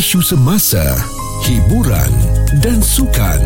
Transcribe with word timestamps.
isu 0.00 0.22
semasa, 0.22 0.80
hiburan 1.44 2.08
dan 2.58 2.82
sukan 2.82 3.38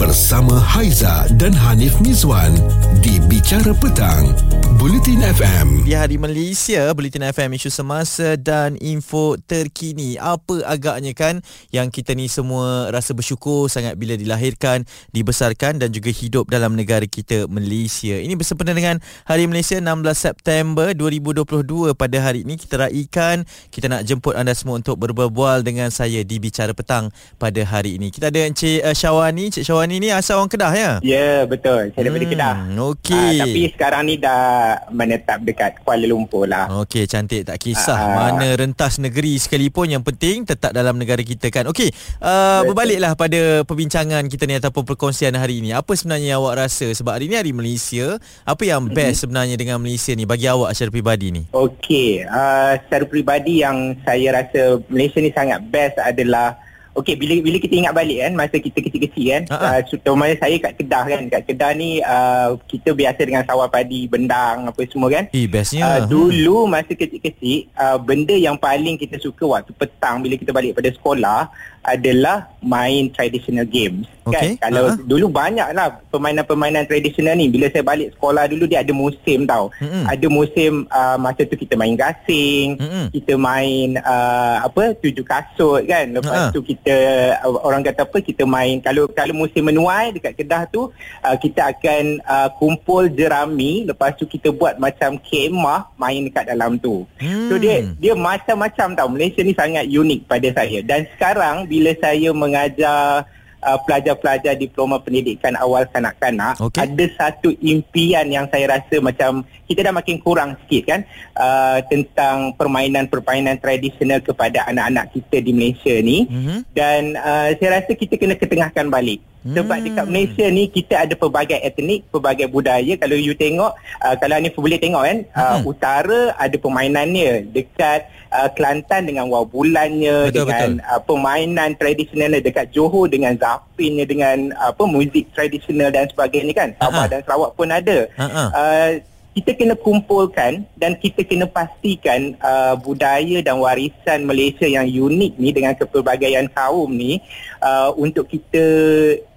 bersama 0.00 0.56
Haiza 0.56 1.28
dan 1.36 1.52
Hanif 1.52 2.00
Mizwan 2.00 2.56
di 3.04 3.20
Bicara 3.28 3.76
Petang, 3.76 4.32
Bulletin 4.80 5.20
FM. 5.20 5.84
Di 5.84 5.92
Hari 5.92 6.16
Malaysia, 6.16 6.88
Bulletin 6.96 7.28
FM 7.28 7.60
isu 7.60 7.68
semasa 7.68 8.40
dan 8.40 8.80
info 8.80 9.36
terkini. 9.44 10.16
Apa 10.16 10.64
agaknya 10.64 11.12
kan 11.12 11.44
yang 11.76 11.92
kita 11.92 12.16
ni 12.16 12.24
semua 12.32 12.88
rasa 12.88 13.12
bersyukur 13.12 13.68
sangat 13.68 14.00
bila 14.00 14.16
dilahirkan, 14.16 14.88
dibesarkan 15.12 15.84
dan 15.84 15.92
juga 15.92 16.08
hidup 16.08 16.48
dalam 16.48 16.72
negara 16.72 17.04
kita 17.04 17.44
Malaysia. 17.52 18.16
Ini 18.16 18.32
bersempena 18.32 18.72
dengan 18.72 18.96
Hari 19.28 19.44
Malaysia 19.44 19.76
16 19.76 19.92
September 20.16 20.96
2022 20.96 21.92
pada 21.92 22.16
hari 22.16 22.48
ini 22.48 22.56
kita 22.56 22.88
raikan. 22.88 23.44
Kita 23.68 23.92
nak 23.92 24.08
jemput 24.08 24.40
anda 24.40 24.56
semua 24.56 24.80
untuk 24.80 24.96
berbual 24.96 25.60
dengan 25.60 25.92
saya 25.92 26.24
di 26.24 26.40
Bicara 26.40 26.72
Petang 26.72 27.12
pada 27.36 27.60
hari 27.68 28.00
ini. 28.00 28.08
Kita 28.08 28.32
ada 28.32 28.37
Encik 28.44 28.78
uh, 28.80 28.92
Syawani. 28.92 29.42
Encik 29.48 29.64
Syawani 29.64 29.96
ni 29.96 30.08
asal 30.08 30.36
orang 30.36 30.46
Kedah 30.46 30.70
ya? 30.70 30.90
Ya, 31.00 31.42
betul. 31.42 31.90
Saya 31.90 32.02
daripada 32.04 32.22
Hmm, 32.22 32.32
Kedah. 32.32 32.54
okey. 32.88 33.16
Ah, 33.16 33.32
tapi 33.40 33.60
sekarang 33.68 34.02
ni 34.04 34.14
dah 34.16 34.42
menetap 34.88 35.38
dekat 35.40 35.72
Kuala 35.80 36.04
Lumpur 36.04 36.44
lah. 36.44 36.70
Okey, 36.78 37.04
cantik 37.04 37.42
tak 37.42 37.56
kisah 37.56 37.96
Ah. 37.96 38.30
mana 38.30 38.54
rentas 38.54 38.96
negeri 38.96 39.34
sekalipun 39.36 39.88
yang 39.88 40.02
penting 40.02 40.44
tetap 40.44 40.70
dalam 40.70 40.94
negara 40.94 41.20
kita 41.20 41.48
kan. 41.48 41.66
Okey, 41.66 41.90
uh, 42.18 42.62
Betul. 42.62 42.66
berbaliklah 42.68 43.12
pada 43.14 43.40
perbincangan 43.62 44.22
kita 44.24 44.44
ni 44.44 44.54
ataupun 44.54 44.84
perkongsian 44.84 45.32
hari 45.32 45.58
ini. 45.58 45.70
Apa 45.70 45.92
sebenarnya 45.92 46.28
yang 46.30 46.40
awak 46.40 46.54
rasa 46.60 46.86
sebab 46.90 47.12
hari 47.12 47.26
ni 47.26 47.34
hari 47.34 47.50
Malaysia, 47.50 48.16
apa 48.42 48.62
yang 48.62 48.84
Mhm. 48.84 48.92
best 48.92 49.18
sebenarnya 49.20 49.56
dengan 49.56 49.78
Malaysia 49.78 50.12
ni 50.12 50.22
bagi 50.22 50.44
awak 50.44 50.70
secara 50.70 50.90
peribadi 50.90 51.28
ni? 51.30 51.42
Okey, 51.50 52.22
uh, 52.22 52.76
secara 52.78 53.04
peribadi 53.04 53.60
yang 53.60 53.76
saya 54.02 54.28
rasa 54.34 54.60
Malaysia 54.86 55.18
ni 55.18 55.30
sangat 55.30 55.64
best 55.64 55.96
adalah 55.96 56.58
Okey, 56.98 57.14
bila 57.14 57.38
bila 57.38 57.56
kita 57.62 57.74
ingat 57.78 57.94
balik 57.94 58.18
kan 58.26 58.32
masa 58.34 58.56
kita 58.58 58.78
kecil-kecil 58.82 59.26
kan, 59.30 59.42
Ha, 59.48 59.56
ha. 59.56 59.68
uh, 59.78 59.80
terutamanya 59.86 60.36
saya 60.42 60.56
kat 60.58 60.72
Kedah 60.82 61.04
kan. 61.06 61.22
Kat 61.30 61.42
Kedah 61.46 61.70
ni 61.78 62.02
uh, 62.02 62.58
kita 62.66 62.90
biasa 62.90 63.20
dengan 63.22 63.46
sawah 63.46 63.70
padi, 63.70 64.10
bendang 64.10 64.66
apa 64.66 64.80
semua 64.90 65.06
kan. 65.06 65.30
Eh, 65.30 65.46
bestnya. 65.46 65.86
Uh, 65.86 66.00
dulu 66.10 66.66
masa 66.66 66.98
kecil-kecil 66.98 67.70
uh, 67.78 68.02
benda 68.02 68.34
yang 68.34 68.58
paling 68.58 68.98
kita 68.98 69.14
suka 69.22 69.46
waktu 69.46 69.70
petang 69.78 70.26
bila 70.26 70.34
kita 70.34 70.50
balik 70.50 70.74
pada 70.74 70.90
sekolah 70.90 71.40
adalah 71.84 72.50
main 72.58 73.08
traditional 73.14 73.64
games 73.64 74.06
Okey, 74.26 74.58
kan 74.58 74.68
kalau 74.68 74.92
ha. 74.92 74.98
dulu 74.98 75.30
banyaklah 75.32 76.02
permainan-permainan 76.12 76.84
tradisional 76.84 77.38
ni 77.38 77.48
bila 77.48 77.70
saya 77.72 77.86
balik 77.86 78.12
sekolah 78.18 78.44
dulu 78.50 78.68
dia 78.68 78.84
ada 78.84 78.92
musim 78.92 79.48
tau 79.48 79.72
Mm-mm. 79.80 80.04
ada 80.04 80.26
musim 80.28 80.84
uh, 80.90 81.16
masa 81.16 81.46
tu 81.48 81.56
kita 81.56 81.78
main 81.78 81.94
gasing 81.94 82.76
Mm-mm. 82.76 83.06
kita 83.14 83.38
main 83.38 83.96
uh, 84.02 84.66
apa 84.66 84.98
tujuh 84.98 85.24
kasut 85.24 85.86
kan 85.86 86.12
lepas 86.12 86.52
tu 86.52 86.60
kita 86.60 86.94
uh, 87.40 87.56
orang 87.62 87.86
kata 87.86 88.04
apa 88.04 88.18
kita 88.20 88.42
main 88.44 88.82
kalau 88.82 89.08
kalau 89.10 89.32
musim 89.32 89.64
menuai 89.64 90.12
dekat 90.12 90.34
Kedah 90.38 90.68
tu 90.68 90.90
uh, 91.24 91.36
kita 91.40 91.72
akan 91.72 92.20
uh, 92.26 92.48
kumpul 92.58 93.08
jerami 93.08 93.86
lepas 93.88 94.12
tu 94.18 94.28
kita 94.28 94.52
buat 94.52 94.76
macam 94.76 95.16
kemah 95.18 95.94
main 95.96 96.28
dekat 96.28 96.52
dalam 96.52 96.76
tu 96.76 96.98
Hmm. 97.18 97.50
So 97.50 97.54
dia 97.60 97.84
dia 97.98 98.14
macam-macam 98.16 98.88
tau. 98.96 99.08
Malaysia 99.10 99.40
ni 99.44 99.52
sangat 99.52 99.84
unik 99.86 100.30
pada 100.30 100.48
saya. 100.54 100.80
Dan 100.82 101.04
sekarang 101.14 101.67
bila 101.68 101.92
saya 102.00 102.32
mengajar 102.32 103.28
uh, 103.62 103.78
pelajar-pelajar 103.84 104.56
diploma 104.56 104.96
pendidikan 104.98 105.54
awal 105.60 105.84
kanak-kanak, 105.92 106.56
Okey. 106.58 106.80
ada 106.80 107.04
satu 107.14 107.52
impian 107.60 108.26
yang 108.32 108.48
saya 108.48 108.80
rasa 108.80 108.96
macam 109.04 109.44
kita 109.68 109.84
dah 109.84 109.92
makin 109.92 110.16
kurang 110.18 110.56
sikit 110.64 110.82
kan 110.88 111.00
uh, 111.36 111.78
tentang 111.86 112.56
permainan-permainan 112.56 113.60
tradisional 113.60 114.24
kepada 114.24 114.64
anak-anak 114.66 115.12
kita 115.12 115.44
di 115.44 115.52
Malaysia 115.52 115.94
ni. 116.00 116.24
Mhm. 116.24 116.56
Dan 116.72 117.14
uh, 117.14 117.52
saya 117.54 117.78
rasa 117.78 117.92
kita 117.92 118.16
kena 118.16 118.34
ketengahkan 118.34 118.88
balik. 118.88 119.20
Sebab 119.38 119.70
Hmm. 119.70 119.86
dekat 119.86 120.06
Malaysia 120.10 120.46
ni 120.50 120.66
kita 120.66 121.06
ada 121.06 121.14
pelbagai 121.14 121.62
etnik, 121.62 122.10
pelbagai 122.10 122.50
budaya. 122.50 122.98
Kalau 122.98 123.14
you 123.14 123.32
tengok, 123.32 123.70
uh, 124.02 124.14
kalau 124.18 124.34
Hanif 124.34 124.58
boleh 124.58 124.76
tengok 124.76 124.98
kan, 125.06 125.18
uh, 125.30 125.62
Hmm. 125.62 125.62
utara 125.62 126.20
ada 126.34 126.56
permainannya. 126.58 127.46
Dekat 127.46 128.10
uh, 128.34 128.50
Kelantan 128.52 129.06
dengan 129.06 129.30
wau 129.30 129.46
bulannya, 129.46 130.28
Betul, 130.28 130.42
dengan 130.42 130.82
Uh, 130.82 131.00
permainan 131.00 131.78
tradisionalnya. 131.78 132.42
Dekat 132.42 132.74
Johor 132.74 133.06
dengan 133.08 133.38
zapinnya, 133.38 134.04
dengan 134.04 134.52
uh, 134.58 134.74
apa 134.74 134.84
muzik 134.84 135.30
tradisional 135.32 135.94
dan 135.94 136.10
sebagainya 136.10 136.52
kan. 136.52 136.68
Sabah 136.76 137.06
Ha-ha. 137.06 137.12
dan 137.14 137.20
Sarawak 137.22 137.50
pun 137.54 137.68
ada. 137.70 137.98
Ha-ha. 138.18 138.44
Uh, 138.52 138.90
kita 139.38 139.54
kena 139.54 139.78
kumpulkan 139.78 140.66
dan 140.74 140.98
kita 140.98 141.22
kena 141.22 141.46
pastikan 141.46 142.34
uh, 142.42 142.74
budaya 142.74 143.38
dan 143.38 143.62
warisan 143.62 144.26
Malaysia 144.26 144.66
yang 144.66 144.82
unik 144.82 145.38
ni 145.38 145.54
dengan 145.54 145.78
kepelbagaian 145.78 146.50
kaum 146.50 146.90
ni 146.90 147.22
uh, 147.62 147.94
untuk 147.94 148.26
kita 148.26 148.66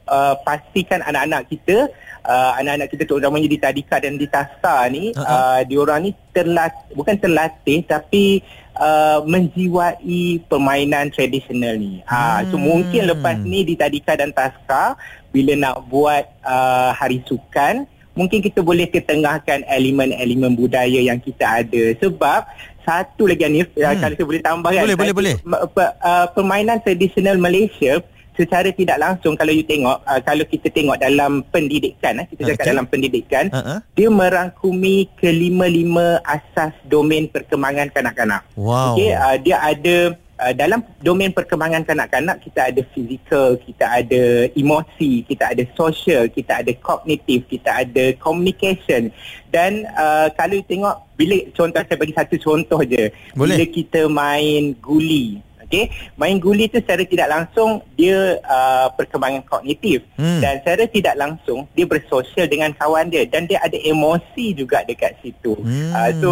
uh, 0.09 0.33
pastikan 0.41 1.05
anak-anak 1.05 1.45
kita 1.53 1.85
uh, 2.25 2.57
anak-anak 2.57 2.89
kita 2.89 3.03
terutamanya 3.05 3.45
di 3.45 3.61
tadika 3.61 4.01
dan 4.01 4.17
di 4.17 4.25
taska 4.25 4.89
ni 4.89 5.13
Ha-ha. 5.13 5.29
uh, 5.29 5.61
diorang 5.69 6.09
ni 6.09 6.17
terlat 6.33 6.73
bukan 6.97 7.21
terlatih 7.21 7.85
tapi 7.85 8.41
uh, 8.81 9.21
menjiwai 9.29 10.41
permainan 10.49 11.13
tradisional 11.13 11.77
ni. 11.77 12.01
Ha 12.09 12.41
so 12.49 12.57
Hmm. 12.57 12.65
mungkin 12.65 13.05
lepas 13.05 13.37
ni 13.45 13.61
di 13.61 13.77
tadika 13.77 14.17
dan 14.17 14.33
taska 14.33 14.97
bila 15.29 15.53
nak 15.53 15.85
buat 15.85 16.25
uh, 16.41 16.89
hari 16.97 17.21
sukan 17.29 17.85
mungkin 18.13 18.39
kita 18.39 18.59
boleh 18.59 18.85
ketengahkan 18.85 19.63
elemen-elemen 19.65 20.53
budaya 20.53 20.99
yang 20.99 21.17
kita 21.17 21.63
ada 21.63 21.83
sebab 21.97 22.43
satu 22.81 23.25
lagi 23.25 23.45
Anif 23.45 23.69
hmm. 23.71 23.79
Hmm. 23.79 23.99
kalau 23.99 24.15
saya 24.15 24.27
boleh 24.27 24.41
tambahkan 24.41 24.83
Boleh, 24.83 24.97
boleh, 24.97 25.13
boleh. 25.13 25.35
Ma- 25.43 25.63
pe- 25.63 25.95
uh, 25.97 26.27
permainan 26.31 26.81
tradisional 26.81 27.37
Malaysia 27.37 28.01
secara 28.31 28.71
tidak 28.71 28.97
langsung 28.97 29.35
kalau 29.35 29.51
you 29.51 29.61
tengok 29.61 30.01
uh, 30.01 30.19
kalau 30.19 30.41
kita 30.43 30.67
tengok 30.67 30.97
dalam 30.97 31.43
pendidikan 31.47 32.15
eh, 32.17 32.25
kita 32.25 32.47
cakap 32.47 32.63
Okey. 32.63 32.71
dalam 32.71 32.85
pendidikan 32.87 33.45
Ha-ha. 33.51 33.75
dia 33.91 34.07
merangkumi 34.07 35.11
kelima-lima 35.15 36.23
asas 36.23 36.71
domain 36.85 37.27
perkembangan 37.27 37.91
kanak-kanak 37.91 38.41
Wow. 38.55 38.95
Okey, 38.95 39.11
uh, 39.11 39.35
dia 39.37 39.57
ada 39.57 39.95
uh, 40.41 40.53
dalam 40.57 40.81
domain 41.05 41.29
perkembangan 41.29 41.85
kanak-kanak 41.85 42.41
kita 42.41 42.73
ada 42.73 42.81
fizikal, 42.91 43.55
kita 43.61 43.85
ada 43.85 44.49
emosi, 44.57 45.21
kita 45.29 45.53
ada 45.53 45.63
social, 45.77 46.25
kita 46.27 46.65
ada 46.65 46.73
kognitif, 46.81 47.45
kita 47.45 47.85
ada 47.85 48.17
communication 48.17 49.13
dan 49.53 49.85
uh, 49.93 50.33
kalau 50.33 50.57
tengok 50.65 51.05
bila 51.13 51.37
contoh 51.53 51.85
saya 51.85 52.01
bagi 52.01 52.17
satu 52.17 52.35
contoh 52.41 52.81
je. 52.81 53.13
Boleh. 53.37 53.61
Bila 53.61 53.65
kita 53.69 54.01
main 54.09 54.73
guli 54.81 55.37
Okey, 55.71 55.87
main 56.19 56.35
guli 56.35 56.67
tu 56.67 56.83
secara 56.83 57.07
tidak 57.07 57.31
langsung 57.31 57.79
dia 57.95 58.35
uh, 58.43 58.91
perkembangan 58.91 59.39
kognitif 59.47 60.03
Hmm. 60.19 60.43
dan 60.43 60.59
secara 60.59 60.83
tidak 60.91 61.15
langsung 61.15 61.63
dia 61.71 61.87
bersosial 61.87 62.43
dengan 62.51 62.75
kawan 62.75 63.07
dia 63.07 63.23
dan 63.23 63.47
dia 63.47 63.63
ada 63.63 63.79
emosi 63.79 64.51
juga 64.51 64.83
dekat 64.83 65.15
situ. 65.23 65.55
Hmm. 65.55 65.95
Uh, 65.95 66.11
so 66.19 66.31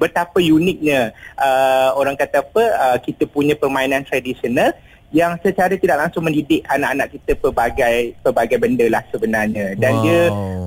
betapa 0.00 0.40
uniknya 0.40 1.12
uh, 1.36 1.92
orang 2.00 2.16
kata 2.16 2.40
apa 2.40 2.64
uh, 2.80 2.98
kita 2.98 3.28
punya 3.28 3.52
permainan 3.52 4.00
tradisional 4.08 4.72
yang 5.12 5.36
secara 5.44 5.76
tidak 5.76 6.00
langsung 6.06 6.24
mendidik 6.24 6.64
anak-anak 6.70 7.12
kita 7.12 7.36
pelbagai 7.36 8.16
pelbagai 8.24 8.56
benda 8.56 8.86
lah 8.88 9.02
sebenarnya 9.12 9.76
dan 9.76 9.92
Wow. 10.00 10.02
dia 10.06 10.20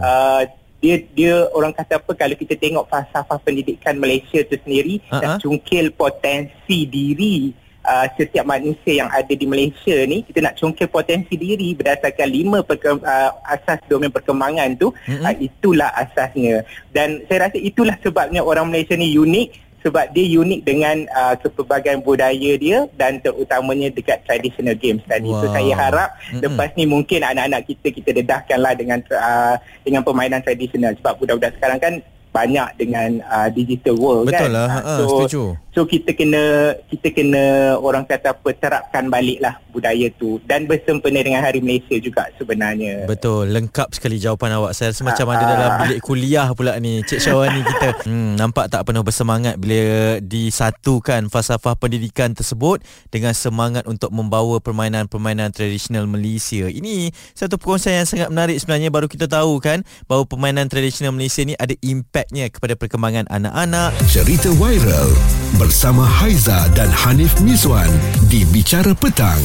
uh, 0.03 0.41
dia 0.83 0.95
dia 1.15 1.33
orang 1.55 1.71
kata 1.71 1.95
apa 1.95 2.11
kalau 2.11 2.35
kita 2.35 2.59
tengok 2.59 2.91
falsafah 2.91 3.39
pendidikan 3.39 3.95
Malaysia 3.95 4.43
tu 4.43 4.59
sendiri 4.59 4.99
uh-huh. 5.07 5.39
cungkil 5.39 5.95
potensi 5.95 6.83
diri 6.83 7.55
Uh, 7.83 8.07
setiap 8.15 8.47
manusia 8.47 9.03
yang 9.03 9.11
ada 9.11 9.35
di 9.35 9.43
Malaysia 9.43 10.07
ni 10.07 10.23
kita 10.23 10.39
nak 10.39 10.55
cungkil 10.55 10.87
potensi 10.87 11.35
diri 11.35 11.75
berdasarkan 11.75 12.31
lima 12.31 12.63
perke, 12.63 12.95
uh, 12.95 13.31
asas 13.43 13.83
domain 13.91 14.07
perkembangan 14.07 14.79
tu 14.79 14.95
Mm-mm. 15.03 15.19
uh, 15.19 15.35
itulah 15.35 15.91
asasnya 15.91 16.63
dan 16.95 17.19
saya 17.27 17.51
rasa 17.51 17.59
itulah 17.59 17.99
sebabnya 17.99 18.39
orang 18.39 18.71
Malaysia 18.71 18.95
ni 18.95 19.11
unik 19.11 19.47
sebab 19.83 20.15
dia 20.15 20.39
unik 20.39 20.63
dengan 20.63 21.03
uh, 21.11 21.35
kepelbagaian 21.35 21.99
budaya 21.99 22.55
dia 22.55 22.87
dan 22.95 23.19
terutamanya 23.19 23.91
dekat 23.91 24.23
traditional 24.23 24.79
games 24.79 25.03
tadi. 25.03 25.27
Wow. 25.27 25.43
So 25.43 25.45
saya 25.51 25.73
harap 25.75 26.15
Mm-mm. 26.31 26.39
lepas 26.39 26.71
ni 26.79 26.87
mungkin 26.87 27.19
anak-anak 27.19 27.67
kita 27.67 27.91
kita 27.91 28.09
dedahkanlah 28.23 28.79
dengan 28.79 29.03
uh, 29.11 29.59
dengan 29.83 30.07
permainan 30.07 30.39
tradisional 30.39 30.95
sebab 31.03 31.19
budak-budak 31.19 31.59
sekarang 31.59 31.79
kan 31.83 31.93
banyak 32.33 32.69
dengan 32.75 33.21
uh, 33.23 33.45
digital 33.47 33.93
world 33.95 34.25
Betul 34.25 34.49
kan. 34.49 34.57
lah. 34.57 34.67
Ah, 34.67 34.81
Ha, 34.83 34.91
so, 34.97 35.05
setuju. 35.07 35.43
So 35.73 35.85
kita 35.85 36.13
kena 36.13 36.73
kita 36.85 37.09
kena 37.09 37.43
orang 37.77 38.05
kata 38.05 38.33
apa 38.33 38.49
terapkan 38.53 39.09
baliklah 39.09 39.57
budaya 39.73 40.05
tu 40.13 40.37
dan 40.45 40.69
bersempena 40.69 41.21
dengan 41.21 41.41
Hari 41.41 41.61
Malaysia 41.61 41.97
juga 41.97 42.29
sebenarnya. 42.37 43.09
Betul, 43.09 43.49
lengkap 43.49 43.89
sekali 43.89 44.21
jawapan 44.21 44.61
awak. 44.61 44.77
Saya 44.77 44.93
rasa 44.93 45.01
macam 45.01 45.25
Ah, 45.29 45.33
ada 45.33 45.45
dalam 45.49 45.71
bilik 45.81 45.99
kuliah 46.01 46.45
pula 46.53 46.77
ni. 46.77 47.01
Cik 47.01 47.21
Syawani 47.21 47.61
kita. 47.63 47.89
Hmm, 48.03 48.35
nampak 48.35 48.67
tak 48.67 48.83
penuh 48.83 48.99
bersemangat 49.01 49.55
bila 49.55 50.19
disatukan 50.19 51.31
falsafah 51.31 51.73
pendidikan 51.73 52.35
tersebut 52.35 52.81
dengan 53.09 53.31
semangat 53.31 53.87
untuk 53.87 54.11
membawa 54.11 54.59
permainan-permainan 54.59 55.49
tradisional 55.49 56.05
Malaysia. 56.05 56.67
Ini 56.67 57.09
satu 57.33 57.57
perkongsian 57.57 58.03
yang 58.03 58.09
sangat 58.09 58.29
menarik 58.29 58.57
sebenarnya 58.59 58.89
baru 58.89 59.07
kita 59.07 59.25
tahu 59.25 59.57
kan 59.57 59.81
bahawa 60.05 60.23
permainan 60.23 60.67
tradisional 60.67 61.11
Malaysia 61.11 61.41
ni 61.41 61.55
ada 61.55 61.73
impact 61.79 62.22
impaknya 62.23 62.47
kepada 62.47 62.79
perkembangan 62.79 63.27
anak-anak. 63.27 63.91
Cerita 64.07 64.47
viral 64.55 65.11
bersama 65.59 66.07
Haiza 66.07 66.71
dan 66.71 66.87
Hanif 66.87 67.35
Miswan 67.43 67.91
di 68.31 68.47
Bicara 68.47 68.95
Petang. 68.95 69.43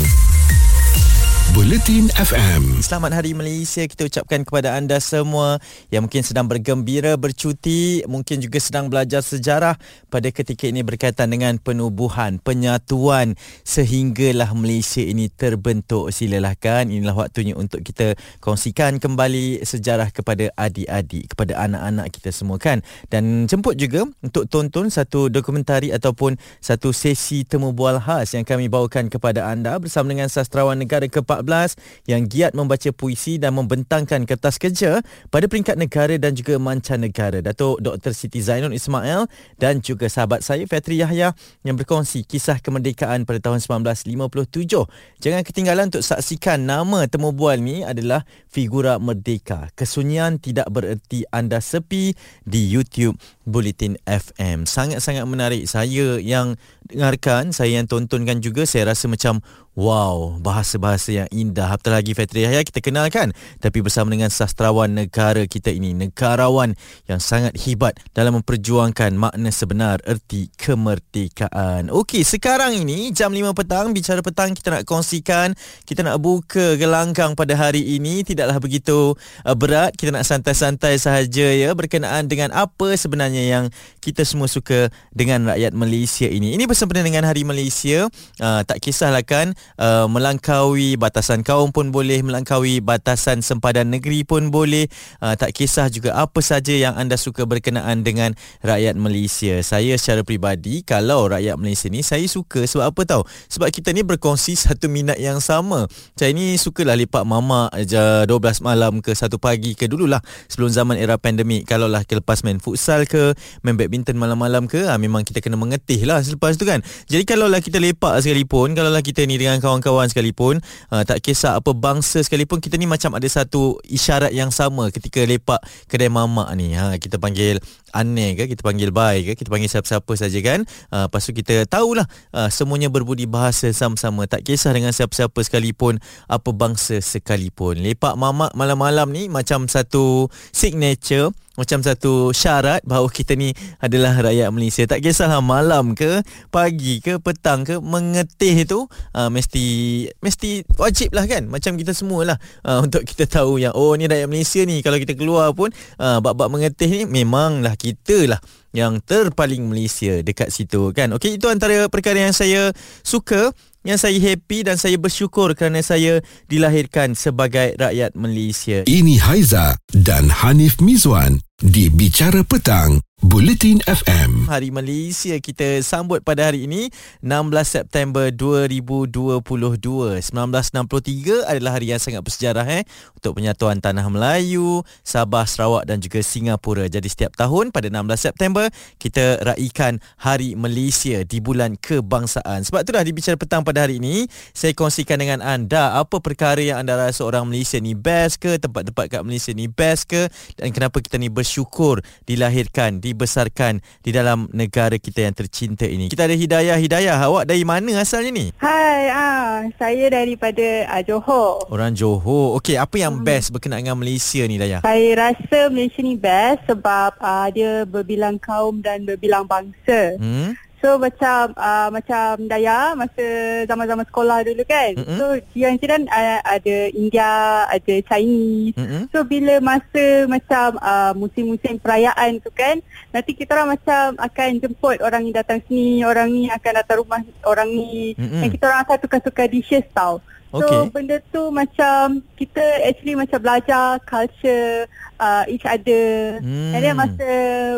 Buletin 1.57 2.13
FM. 2.13 2.85
Selamat 2.85 3.17
Hari 3.17 3.33
Malaysia 3.33 3.81
kita 3.89 4.05
ucapkan 4.05 4.45
kepada 4.45 4.77
anda 4.77 5.01
semua 5.01 5.57
yang 5.89 6.05
mungkin 6.05 6.21
sedang 6.21 6.45
bergembira 6.45 7.17
bercuti, 7.17 8.05
mungkin 8.05 8.45
juga 8.45 8.61
sedang 8.61 8.93
belajar 8.93 9.25
sejarah 9.25 9.81
pada 10.13 10.29
ketika 10.29 10.69
ini 10.69 10.85
berkaitan 10.85 11.33
dengan 11.33 11.57
penubuhan, 11.57 12.37
penyatuan 12.37 13.33
sehinggalah 13.65 14.53
Malaysia 14.53 15.01
ini 15.01 15.33
terbentuk. 15.33 16.13
Silalah 16.13 16.53
kan 16.53 16.93
inilah 16.93 17.17
waktunya 17.17 17.57
untuk 17.57 17.81
kita 17.81 18.13
kongsikan 18.45 19.01
kembali 19.01 19.65
sejarah 19.65 20.13
kepada 20.13 20.53
adik-adik, 20.53 21.33
kepada 21.33 21.65
anak-anak 21.65 22.13
kita 22.13 22.29
semua 22.29 22.61
kan. 22.61 22.85
Dan 23.09 23.49
jemput 23.49 23.81
juga 23.81 24.05
untuk 24.21 24.45
tonton 24.53 24.93
satu 24.93 25.33
dokumentari 25.33 25.97
ataupun 25.97 26.37
satu 26.61 26.93
sesi 26.93 27.49
temu 27.49 27.73
bual 27.73 27.97
khas 28.05 28.37
yang 28.37 28.45
kami 28.45 28.69
bawakan 28.69 29.09
kepada 29.09 29.49
anda 29.49 29.81
bersama 29.81 30.13
dengan 30.13 30.29
sastrawan 30.29 30.77
negara 30.77 31.09
ke 31.09 31.25
14 31.41 31.79
yang 32.11 32.27
giat 32.27 32.53
membaca 32.59 32.91
puisi 32.91 33.39
dan 33.39 33.55
membentangkan 33.55 34.27
kertas 34.27 34.59
kerja 34.59 35.01
pada 35.31 35.47
peringkat 35.47 35.79
negara 35.79 36.15
dan 36.19 36.35
juga 36.35 36.59
mancanegara. 36.59 37.41
Datuk 37.41 37.79
Dr. 37.79 38.13
Siti 38.13 38.43
Zainul 38.43 38.75
Ismail 38.75 39.31
dan 39.57 39.79
juga 39.79 40.11
sahabat 40.11 40.43
saya 40.43 40.67
Fatri 40.67 40.99
Yahya 40.99 41.33
yang 41.63 41.77
berkongsi 41.79 42.27
kisah 42.27 42.59
kemerdekaan 42.59 43.23
pada 43.25 43.39
tahun 43.39 43.63
1957. 43.63 44.89
Jangan 45.23 45.43
ketinggalan 45.47 45.89
untuk 45.95 46.03
saksikan 46.03 46.67
nama 46.67 47.07
temu 47.07 47.31
bual 47.31 47.63
ni 47.63 47.87
adalah 47.87 48.27
Figura 48.51 48.99
Merdeka. 48.99 49.71
Kesunyian 49.79 50.43
tidak 50.43 50.67
bererti 50.73 51.23
anda 51.31 51.63
sepi 51.63 52.17
di 52.43 52.61
YouTube 52.67 53.21
Bulletin 53.49 53.97
FM. 54.05 54.69
Sangat-sangat 54.69 55.25
menarik. 55.25 55.65
Saya 55.65 56.21
yang 56.21 56.57
dengarkan, 56.89 57.53
saya 57.53 57.81
yang 57.81 57.87
tontonkan 57.87 58.41
juga, 58.41 58.65
saya 58.65 58.93
rasa 58.93 59.07
macam 59.07 59.45
Wow, 59.79 60.43
bahasa-bahasa 60.43 61.23
yang 61.23 61.31
indah. 61.31 61.71
Apatah 61.71 62.03
lagi 62.03 62.11
Fatri 62.11 62.43
Yahya 62.43 62.67
kita 62.67 62.83
kenalkan. 62.83 63.31
Tapi 63.63 63.79
bersama 63.79 64.11
dengan 64.11 64.27
sastrawan 64.27 64.91
negara 64.91 65.47
kita 65.47 65.71
ini. 65.71 65.95
Negarawan 65.95 66.75
yang 67.07 67.23
sangat 67.23 67.55
hebat 67.63 67.95
dalam 68.11 68.43
memperjuangkan 68.43 69.15
makna 69.15 69.55
sebenar 69.55 70.03
erti 70.03 70.51
kemerdekaan. 70.59 71.95
Okey, 71.95 72.27
sekarang 72.27 72.75
ini 72.75 73.15
jam 73.15 73.31
5 73.31 73.55
petang. 73.55 73.95
Bicara 73.95 74.19
petang 74.19 74.51
kita 74.51 74.75
nak 74.75 74.83
kongsikan. 74.83 75.55
Kita 75.87 76.03
nak 76.03 76.19
buka 76.19 76.75
gelanggang 76.75 77.39
pada 77.39 77.55
hari 77.55 77.95
ini. 77.95 78.27
Tidaklah 78.27 78.59
begitu 78.59 79.15
uh, 79.47 79.55
berat. 79.55 79.95
Kita 79.95 80.11
nak 80.11 80.27
santai-santai 80.27 80.99
sahaja 80.99 81.55
ya. 81.55 81.71
Berkenaan 81.79 82.27
dengan 82.27 82.51
apa 82.51 82.99
sebenarnya 82.99 83.47
yang 83.47 83.65
kita 84.03 84.27
semua 84.27 84.51
suka 84.51 84.91
dengan 85.15 85.55
rakyat 85.55 85.71
Malaysia 85.71 86.27
ini. 86.27 86.59
Ini 86.59 86.67
bersempena 86.79 87.03
dengan 87.03 87.27
Hari 87.27 87.43
Malaysia. 87.43 88.07
Uh, 88.39 88.63
tak 88.63 88.79
kisahlah 88.79 89.27
kan 89.27 89.51
uh, 89.83 90.07
melangkaui 90.07 90.95
batasan 90.95 91.43
kaum 91.43 91.75
pun 91.75 91.91
boleh 91.91 92.23
melangkaui 92.23 92.79
batasan 92.79 93.43
sempadan 93.43 93.91
negeri 93.91 94.23
pun 94.23 94.55
boleh. 94.55 94.87
Uh, 95.19 95.35
tak 95.35 95.59
kisah 95.59 95.91
juga 95.91 96.15
apa 96.15 96.39
saja 96.39 96.71
yang 96.71 96.95
anda 96.95 97.19
suka 97.19 97.51
berkenaan 97.51 98.07
dengan 98.07 98.39
rakyat 98.63 98.95
Malaysia. 98.95 99.59
Saya 99.67 99.99
secara 99.99 100.23
peribadi 100.23 100.87
kalau 100.87 101.27
rakyat 101.27 101.59
Malaysia 101.59 101.91
ni 101.91 102.07
saya 102.07 102.31
suka 102.31 102.63
sebab 102.63 102.95
apa 102.95 103.03
tahu 103.03 103.23
sebab 103.51 103.75
kita 103.75 103.91
ni 103.91 104.07
berkongsi 104.07 104.55
satu 104.55 104.87
minat 104.87 105.19
yang 105.19 105.43
sama. 105.43 105.91
Saya 106.15 106.31
ni 106.31 106.55
sukalah 106.55 106.95
lepak 106.95 107.27
mamak 107.27 107.75
je 107.91 108.23
12 108.31 108.63
malam 108.63 109.03
ke 109.03 109.19
1 109.19 109.27
pagi 109.43 109.75
ke 109.75 109.91
dululah 109.91 110.23
sebelum 110.47 110.71
zaman 110.71 110.95
era 110.95 111.19
pandemik. 111.19 111.67
Kalau 111.67 111.91
lah 111.91 112.07
lepas 112.07 112.47
main 112.47 112.63
futsal 112.63 113.03
ke 113.03 113.35
main 113.67 113.75
badminton 113.75 114.15
malam-malam 114.15 114.71
ke 114.71 114.87
ha, 114.87 114.95
memang 114.95 115.27
kita 115.27 115.43
kena 115.43 115.59
mengetih 115.59 116.07
lah 116.07 116.23
selepas 116.23 116.55
tu 116.55 116.68
kan? 116.69 116.85
Jadi 117.09 117.25
kalau 117.25 117.49
lah 117.49 117.65
kita 117.65 117.81
lepak 117.81 118.21
sekalipun 118.21 118.77
kalau 118.77 118.93
lah 118.93 119.01
kita 119.01 119.25
ni 119.25 119.41
dengan 119.41 119.57
kawan-kawan 119.59 120.13
sekalipun 120.13 120.61
uh, 120.93 121.03
tak 121.03 121.25
kisah 121.25 121.57
apa 121.57 121.73
bangsa 121.73 122.21
sekalipun 122.21 122.61
kita 122.61 122.77
ni 122.77 122.85
macam 122.85 123.17
ada 123.17 123.25
satu 123.25 123.81
isyarat 123.89 124.37
yang 124.37 124.53
sama 124.53 124.93
ketika 124.93 125.25
lepak 125.25 125.59
kedai 125.89 126.13
mamak 126.13 126.53
ni. 126.55 126.77
Ha 126.77 127.01
kita 127.01 127.17
panggil 127.17 127.57
aneh 127.97 128.37
ke 128.37 128.53
kita 128.53 128.61
panggil 128.61 128.93
bye 128.93 129.25
ke 129.25 129.33
kita 129.33 129.49
panggil 129.49 129.73
siapa-siapa 129.73 130.13
saja 130.15 130.39
kan. 130.45 130.69
Uh, 130.93 131.09
lepas 131.09 131.25
tu 131.25 131.33
kita 131.33 131.65
tahulah 131.65 132.05
uh, 132.37 132.53
semuanya 132.53 132.93
berbudi 132.93 133.25
bahasa 133.25 133.73
sama-sama. 133.73 134.29
Tak 134.29 134.45
kisah 134.45 134.77
dengan 134.77 134.93
siapa-siapa 134.93 135.41
sekalipun 135.41 135.97
apa 136.29 136.51
bangsa 136.53 137.01
sekalipun. 137.01 137.81
Lepak 137.81 138.15
mamak 138.21 138.53
malam-malam 138.53 139.09
ni 139.09 139.33
macam 139.33 139.65
satu 139.67 140.29
signature 140.53 141.33
macam 141.59 141.83
satu 141.83 142.31
syarat 142.31 142.79
bahawa 142.87 143.11
kita 143.11 143.35
ni 143.35 143.51
adalah 143.83 144.15
rakyat 144.15 144.55
Malaysia. 144.55 144.87
Tak 144.87 145.03
kisahlah 145.03 145.43
malam 145.43 145.99
ke, 145.99 146.23
pagi 146.55 147.03
ke, 147.03 147.19
petang 147.19 147.67
ke, 147.67 147.83
mengetih 147.83 148.63
tu 148.63 148.87
uh, 148.87 149.27
mesti 149.27 150.07
mesti 150.23 150.63
wajib 150.79 151.11
lah 151.19 151.27
kan. 151.27 151.51
Macam 151.51 151.75
kita 151.75 151.91
semualah 151.91 152.39
uh, 152.63 152.79
untuk 152.87 153.03
kita 153.03 153.27
tahu 153.27 153.59
yang 153.59 153.75
oh 153.75 153.99
ni 153.99 154.07
rakyat 154.07 154.31
Malaysia 154.31 154.63
ni. 154.63 154.79
Kalau 154.87 155.03
kita 155.03 155.19
keluar 155.19 155.51
pun 155.51 155.75
uh, 155.99 156.23
bab-bab 156.23 156.47
mengetih 156.55 156.87
ni 156.87 157.03
memanglah 157.11 157.75
kita 157.75 158.31
lah 158.31 158.39
yang 158.71 159.03
terpaling 159.03 159.67
Malaysia 159.67 160.23
dekat 160.23 160.55
situ 160.55 160.95
kan. 160.95 161.11
Okey 161.19 161.43
itu 161.43 161.51
antara 161.51 161.91
perkara 161.91 162.23
yang 162.23 162.37
saya 162.37 162.71
suka 163.03 163.51
yang 163.89 163.97
saya 163.97 164.21
happy 164.21 164.69
dan 164.69 164.77
saya 164.77 165.01
bersyukur 165.01 165.57
kerana 165.57 165.81
saya 165.81 166.21
dilahirkan 166.45 167.17
sebagai 167.17 167.73
rakyat 167.81 168.13
Malaysia. 168.13 168.85
Ini 168.85 169.17
Haiza 169.17 169.81
dan 169.97 170.29
Hanif 170.29 170.77
Mizwan 170.85 171.41
di 171.57 171.89
Bicara 171.89 172.45
Petang, 172.45 173.01
Bulletin 173.29 173.81
FM. 173.85 174.47
Hari 174.47 174.71
Malaysia 174.73 175.37
kita 175.43 175.83
sambut 175.85 176.23
pada 176.25 176.49
hari 176.49 176.65
ini 176.65 176.89
16 177.25 177.49
September 177.67 178.31
2022. 178.31 180.23
1963 180.31 181.45
adalah 181.45 181.77
hari 181.77 181.93
yang 181.93 182.01
sangat 182.01 182.25
bersejarah 182.25 182.65
eh 182.71 182.87
untuk 183.19 183.37
penyatuan 183.37 183.83
tanah 183.83 184.07
Melayu, 184.07 184.87
Sabah, 185.03 185.45
Sarawak 185.45 185.85
dan 185.85 185.99
juga 185.99 186.23
Singapura. 186.23 186.87
Jadi 186.87 187.11
setiap 187.11 187.35
tahun 187.35 187.75
pada 187.75 187.91
16 187.91 188.31
September 188.31 188.71
kita 189.03 189.43
raikan 189.45 189.99
Hari 190.23 190.55
Malaysia 190.57 191.27
di 191.27 191.43
bulan 191.43 191.77
kebangsaan. 191.77 192.65
Sebab 192.65 192.87
itulah 192.87 193.03
di 193.03 193.13
Bicara 193.13 193.37
Petang 193.37 193.67
pada 193.67 193.83
hari 193.83 194.01
ini 194.01 194.25
saya 194.55 194.73
kongsikan 194.73 195.19
dengan 195.19 195.43
anda 195.43 195.99
apa 195.99 196.23
perkara 196.23 196.63
yang 196.63 196.81
anda 196.81 196.97
rasa 196.97 197.27
orang 197.27 197.45
Malaysia 197.51 197.77
ni 197.77 197.99
best 197.99 198.41
ke, 198.41 198.57
tempat-tempat 198.57 199.05
kat 199.11 199.21
Malaysia 199.27 199.53
ni 199.53 199.69
best 199.69 200.09
ke 200.09 200.33
dan 200.57 200.73
kenapa 200.73 201.03
kita 201.03 201.21
ni 201.21 201.29
ber 201.29 201.49
bersyukur 201.49 202.05
dilahirkan, 202.29 203.01
dibesarkan 203.19 203.83
di 203.99 204.15
dalam 204.15 204.47
negara 204.55 204.95
kita 204.95 205.27
yang 205.27 205.35
tercinta 205.35 205.83
ini. 205.83 206.07
Kita 206.07 206.31
ada 206.31 206.39
Hidayah. 206.39 206.79
Hidayah, 206.79 207.19
awak 207.19 207.51
dari 207.51 207.67
mana 207.67 207.99
asalnya 207.99 208.31
ni? 208.31 208.47
Hai, 208.63 209.11
ah, 209.11 209.67
saya 209.75 210.07
daripada 210.07 210.87
ah, 210.87 211.03
Johor. 211.03 211.67
Orang 211.67 211.99
Johor. 211.99 212.55
Okey, 212.63 212.79
apa 212.79 212.95
yang 212.95 213.19
hmm. 213.19 213.27
best 213.27 213.51
berkenaan 213.51 213.83
dengan 213.83 213.99
Malaysia 213.99 214.47
ni, 214.47 214.55
Dayah? 214.55 214.87
Saya 214.87 215.11
rasa 215.19 215.67
Malaysia 215.75 215.99
ni 215.99 216.15
best 216.15 216.63
sebab 216.71 217.19
ah, 217.19 217.51
dia 217.51 217.83
berbilang 217.83 218.39
kaum 218.39 218.79
dan 218.79 219.03
berbilang 219.03 219.43
bangsa. 219.51 220.15
Hmm. 220.23 220.55
So 220.79 220.95
macam 220.95 221.59
uh, 221.59 221.91
macam 221.91 222.47
Daya 222.47 222.95
masa 222.95 223.27
zaman-zaman 223.67 224.07
sekolah 224.07 224.47
dulu 224.47 224.63
kan. 224.63 224.95
Mm-hmm. 224.95 225.17
So 225.19 225.25
jiran-jiran 225.51 226.07
uh, 226.07 226.41
ada 226.47 226.77
India, 226.95 227.31
ada 227.67 227.95
Chinese. 228.07 228.79
Mm-hmm. 228.79 229.03
So 229.11 229.27
bila 229.27 229.59
masa 229.59 230.31
macam 230.31 230.79
uh, 230.79 231.13
musim-musim 231.19 231.83
perayaan 231.83 232.39
tu 232.39 232.55
kan, 232.55 232.79
nanti 233.11 233.35
kita 233.35 233.59
orang 233.59 233.75
macam 233.75 234.15
akan 234.23 234.49
jemput 234.63 235.03
orang 235.03 235.27
ni 235.27 235.35
datang 235.35 235.59
sini, 235.67 236.07
orang 236.07 236.31
ni 236.31 236.47
akan 236.47 236.73
datang 236.79 237.03
rumah 237.03 237.21
orang 237.43 237.69
ni. 237.75 238.15
Mm-hmm. 238.15 238.41
Dan 238.47 238.49
kita 238.55 238.65
orang 238.71 238.81
akan 238.87 238.97
tukar-tukar 239.03 239.47
dishes 239.51 239.87
tau. 239.91 240.23
So 240.49 240.65
okay. 240.65 240.89
benda 240.89 241.21
tu 241.29 241.53
macam 241.53 242.25
kita 242.41 242.65
actually 242.89 243.21
macam 243.21 243.37
belajar 243.45 244.01
culture 244.09 244.89
uh, 245.21 245.45
each 245.45 245.69
other. 245.69 246.41
Hmm. 246.41 246.73
And 246.73 246.81
then 246.81 246.97
masa 246.97 247.31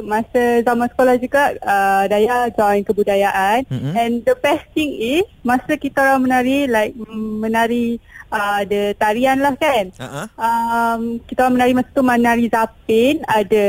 masa 0.07 0.43
zaman 0.62 0.87
sekolah 0.95 1.15
juga 1.19 1.59
uh, 1.67 2.05
Daya 2.07 2.47
join 2.55 2.87
kebudayaan 2.87 3.67
hmm. 3.67 3.93
and 3.99 4.23
the 4.23 4.39
best 4.39 4.71
thing 4.71 4.95
is 4.95 5.27
masa 5.43 5.75
kita 5.75 5.99
orang 5.99 6.31
menari 6.31 6.71
like 6.71 6.95
menari 7.11 7.99
uh, 8.31 8.62
ada 8.62 8.95
tarian 8.95 9.43
lah 9.43 9.59
kan. 9.59 9.91
Uh-huh. 9.99 10.27
Um, 10.39 11.03
kita 11.27 11.50
orang 11.50 11.55
menari 11.59 11.73
masa 11.75 11.91
tu 11.91 12.05
menari 12.07 12.47
zapin 12.47 13.19
ada 13.27 13.67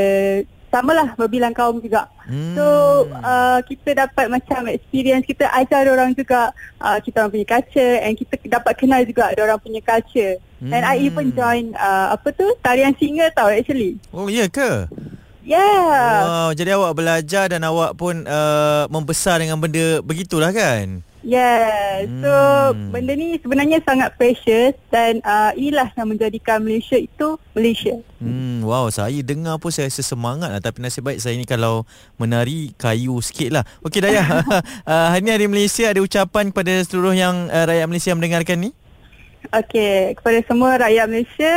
sama 0.72 0.96
lah 0.96 1.12
berbilang 1.20 1.52
kaum 1.52 1.76
juga. 1.84 2.08
Hmm. 2.24 2.56
So 2.56 2.64
uh, 3.20 3.60
kita 3.68 3.92
dapat 4.08 4.32
macam 4.32 4.72
experience 4.72 5.28
kita 5.28 5.44
ajar 5.52 5.84
orang 5.92 6.16
juga 6.16 6.56
uh, 6.80 6.96
kita 6.96 7.20
orang 7.20 7.32
punya 7.36 7.46
culture 7.46 7.94
and 8.00 8.16
kita 8.16 8.34
dapat 8.48 8.72
kenal 8.80 9.04
juga 9.04 9.36
orang 9.36 9.60
punya 9.60 9.84
culture. 9.84 10.40
Hmm. 10.64 10.72
And 10.72 10.82
I 10.88 11.04
even 11.04 11.36
join 11.36 11.76
uh, 11.76 12.16
apa 12.16 12.32
tu 12.32 12.48
tarian 12.64 12.96
singa 12.96 13.28
tau 13.36 13.52
actually. 13.52 14.00
Oh 14.16 14.32
ya 14.32 14.44
yeah 14.44 14.48
ke? 14.48 14.70
Yeah. 15.42 16.22
Wow, 16.22 16.50
jadi 16.54 16.78
awak 16.78 17.02
belajar 17.02 17.50
dan 17.50 17.66
awak 17.66 17.98
pun 17.98 18.22
uh, 18.30 18.86
membesar 18.86 19.42
dengan 19.42 19.58
benda 19.58 19.98
begitulah 20.00 20.54
kan? 20.54 21.02
Yeah, 21.22 22.02
so 22.18 22.34
hmm. 22.74 22.90
benda 22.90 23.14
ni 23.14 23.38
sebenarnya 23.38 23.78
sangat 23.86 24.18
precious 24.18 24.74
dan 24.90 25.22
uh, 25.22 25.54
inilah 25.54 25.86
yang 25.94 26.10
menjadikan 26.10 26.58
Malaysia 26.58 26.98
itu 26.98 27.38
Malaysia. 27.54 27.94
Hmm, 28.18 28.66
wow, 28.66 28.90
saya 28.90 29.22
dengar 29.22 29.54
pun 29.62 29.70
saya 29.70 29.86
rasa 29.86 30.02
semangat 30.02 30.50
lah. 30.50 30.58
Tapi 30.58 30.82
nasib 30.82 31.06
baik 31.06 31.22
saya 31.22 31.38
ni 31.38 31.46
kalau 31.46 31.86
menari 32.18 32.74
kayu 32.74 33.22
sikit 33.22 33.54
lah. 33.54 33.64
Okey 33.86 34.02
Dayah, 34.02 34.26
uh, 34.42 34.62
hari 35.14 35.22
ni 35.22 35.30
hari 35.30 35.46
Malaysia 35.46 35.86
ada 35.86 36.02
ucapan 36.02 36.50
kepada 36.50 36.82
seluruh 36.82 37.14
yang 37.14 37.46
uh, 37.54 37.70
rakyat 37.70 37.86
Malaysia 37.86 38.10
yang 38.10 38.18
mendengarkan 38.18 38.58
ni? 38.58 38.70
Okay, 39.54 40.18
kepada 40.18 40.42
semua 40.46 40.74
rakyat 40.74 41.06
Malaysia, 41.06 41.54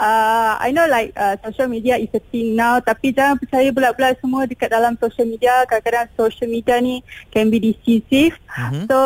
uh, 0.00 0.56
I 0.56 0.72
know 0.72 0.88
like 0.88 1.12
uh, 1.14 1.36
social 1.44 1.68
media 1.68 2.00
is 2.00 2.08
a 2.16 2.22
thing 2.32 2.56
now 2.56 2.80
tapi 2.80 3.12
jangan 3.12 3.36
percaya 3.36 3.68
bulat-bulat 3.68 4.16
semua 4.18 4.48
dekat 4.48 4.72
dalam 4.72 4.96
social 4.96 5.28
media 5.28 5.68
kadang-kadang 5.68 6.08
social 6.16 6.48
media 6.48 6.80
ni 6.80 7.04
can 7.28 7.52
be 7.52 7.60
decisive 7.60 8.34
mm-hmm. 8.48 8.88
so 8.88 8.98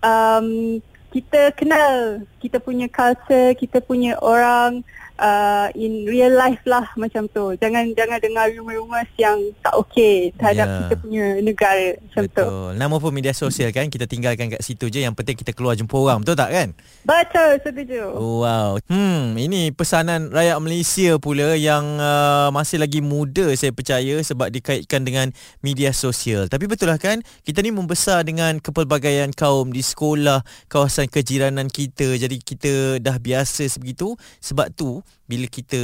um, 0.00 0.80
kita 1.12 1.52
kenal 1.52 2.24
kita 2.40 2.56
punya 2.58 2.88
culture 2.88 3.52
kita 3.60 3.84
punya 3.84 4.16
orang 4.24 4.80
uh, 5.18 5.68
in 5.74 6.06
real 6.06 6.32
life 6.32 6.62
lah 6.64 6.86
macam 6.94 7.26
tu. 7.28 7.54
Jangan 7.58 7.92
jangan 7.92 8.18
dengar 8.22 8.48
rumor-rumor 8.54 9.04
yang 9.18 9.38
tak 9.60 9.74
okey 9.86 10.32
terhadap 10.38 10.66
yeah. 10.66 10.78
kita 10.86 10.94
punya 10.98 11.26
negara 11.42 11.86
macam 11.98 12.22
betul. 12.24 12.32
tu. 12.32 12.46
Betul. 12.48 12.70
Nama 12.78 12.94
pun 12.96 13.12
media 13.12 13.34
sosial 13.34 13.70
kan 13.74 13.86
kita 13.90 14.06
tinggalkan 14.06 14.48
kat 14.54 14.62
situ 14.62 14.88
je 14.88 15.04
yang 15.04 15.12
penting 15.12 15.36
kita 15.36 15.52
keluar 15.52 15.74
jumpa 15.74 15.94
orang 15.98 16.22
betul 16.22 16.38
tak 16.38 16.50
kan? 16.54 16.68
Betul, 17.04 17.50
setuju. 17.60 18.02
Wow. 18.16 18.80
Hmm, 18.88 19.34
ini 19.36 19.74
pesanan 19.74 20.30
rakyat 20.30 20.58
Malaysia 20.62 21.10
pula 21.18 21.58
yang 21.58 21.84
uh, 21.98 22.48
masih 22.54 22.78
lagi 22.80 23.02
muda 23.02 23.50
saya 23.58 23.74
percaya 23.74 24.22
sebab 24.22 24.48
dikaitkan 24.54 25.02
dengan 25.02 25.34
media 25.60 25.90
sosial. 25.90 26.46
Tapi 26.46 26.70
betul 26.70 26.88
lah 26.88 27.00
kan 27.00 27.20
kita 27.42 27.60
ni 27.60 27.74
membesar 27.74 28.22
dengan 28.22 28.62
kepelbagaian 28.62 29.34
kaum 29.34 29.74
di 29.74 29.82
sekolah, 29.82 30.46
kawasan 30.70 31.10
kejiranan 31.10 31.66
kita. 31.68 32.14
Jadi 32.16 32.40
kita 32.40 33.02
dah 33.02 33.16
biasa 33.18 33.66
sebegitu 33.66 34.14
sebab 34.38 34.70
tu 34.72 35.02
bila 35.28 35.44
kita 35.44 35.80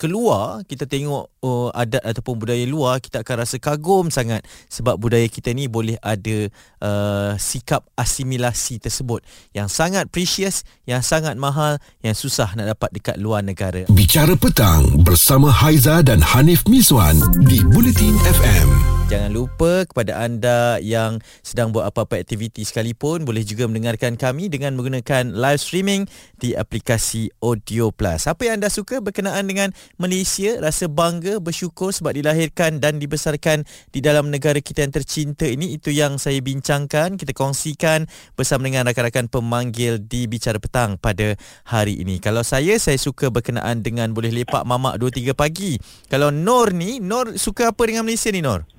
keluar 0.00 0.64
kita 0.64 0.88
tengok 0.88 1.28
oh, 1.44 1.68
adat 1.76 2.00
ataupun 2.00 2.40
budaya 2.40 2.64
luar 2.64 2.96
kita 2.98 3.20
akan 3.20 3.44
rasa 3.44 3.60
kagum 3.60 4.08
sangat 4.08 4.40
sebab 4.72 4.96
budaya 4.96 5.28
kita 5.28 5.52
ni 5.52 5.68
boleh 5.68 6.00
ada 6.00 6.48
uh, 6.80 7.32
sikap 7.36 7.84
asimilasi 7.94 8.80
tersebut 8.80 9.20
yang 9.52 9.68
sangat 9.68 10.08
precious 10.08 10.64
yang 10.88 11.04
sangat 11.04 11.36
mahal 11.36 11.76
yang 12.00 12.16
susah 12.16 12.56
nak 12.56 12.72
dapat 12.72 12.90
dekat 12.96 13.16
luar 13.20 13.44
negara. 13.44 13.84
Bicara 13.92 14.32
petang 14.34 15.04
bersama 15.04 15.52
Haiza 15.52 16.00
dan 16.00 16.24
Hanif 16.24 16.64
Miswan 16.64 17.20
di 17.44 17.60
Bulletin 17.60 18.16
FM 18.24 18.99
Jangan 19.10 19.34
lupa 19.34 19.82
kepada 19.90 20.22
anda 20.22 20.78
yang 20.78 21.18
sedang 21.42 21.74
buat 21.74 21.82
apa-apa 21.82 22.22
aktiviti 22.22 22.62
sekalipun 22.62 23.26
boleh 23.26 23.42
juga 23.42 23.66
mendengarkan 23.66 24.14
kami 24.14 24.46
dengan 24.46 24.78
menggunakan 24.78 25.34
live 25.34 25.58
streaming 25.58 26.06
di 26.38 26.54
aplikasi 26.54 27.26
Audio 27.42 27.90
Plus. 27.90 28.30
Apa 28.30 28.46
yang 28.46 28.62
anda 28.62 28.70
suka 28.70 29.02
berkenaan 29.02 29.50
dengan 29.50 29.74
Malaysia, 29.98 30.62
rasa 30.62 30.86
bangga, 30.86 31.42
bersyukur 31.42 31.90
sebab 31.90 32.14
dilahirkan 32.22 32.78
dan 32.78 33.02
dibesarkan 33.02 33.66
di 33.90 33.98
dalam 33.98 34.30
negara 34.30 34.62
kita 34.62 34.86
yang 34.86 34.94
tercinta 34.94 35.42
ini, 35.42 35.74
itu 35.74 35.90
yang 35.90 36.14
saya 36.14 36.38
bincangkan, 36.38 37.18
kita 37.18 37.34
kongsikan 37.34 38.06
bersama 38.38 38.70
dengan 38.70 38.86
rakan-rakan 38.86 39.26
pemanggil 39.26 39.98
di 39.98 40.30
Bicara 40.30 40.62
Petang 40.62 41.02
pada 41.02 41.34
hari 41.66 41.98
ini. 41.98 42.22
Kalau 42.22 42.46
saya, 42.46 42.78
saya 42.78 42.94
suka 42.94 43.26
berkenaan 43.26 43.82
dengan 43.82 44.14
boleh 44.14 44.30
lepak 44.30 44.62
mamak 44.62 45.02
2-3 45.02 45.34
pagi. 45.34 45.82
Kalau 46.06 46.30
Nur 46.30 46.70
ni, 46.70 47.02
Nur 47.02 47.34
suka 47.42 47.74
apa 47.74 47.82
dengan 47.90 48.06
Malaysia 48.06 48.30
ni 48.30 48.38
Nur? 48.38 48.78